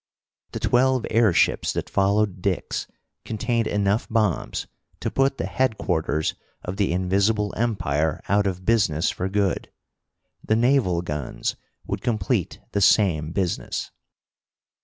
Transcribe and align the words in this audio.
The 0.53 0.59
twelve 0.59 1.05
airships 1.11 1.71
that 1.73 1.87
followed 1.87 2.41
Dick's 2.41 2.87
contained 3.23 3.67
enough 3.67 4.09
bombs 4.09 4.65
to 4.99 5.11
put 5.11 5.37
the 5.37 5.45
headquarters 5.45 6.33
of 6.63 6.77
the 6.77 6.91
Invisible 6.91 7.53
Empire 7.55 8.19
out 8.27 8.47
of 8.47 8.65
business 8.65 9.11
for 9.11 9.29
good. 9.29 9.69
The 10.43 10.55
naval 10.55 11.03
guns 11.03 11.55
would 11.85 12.01
complete 12.01 12.57
the 12.71 12.81
same 12.81 13.29
business. 13.31 13.91